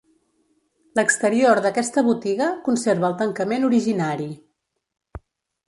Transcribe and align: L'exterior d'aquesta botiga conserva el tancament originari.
L'exterior 0.99 1.61
d'aquesta 1.65 2.03
botiga 2.09 2.49
conserva 2.69 3.07
el 3.13 3.15
tancament 3.21 3.69
originari. 3.71 4.29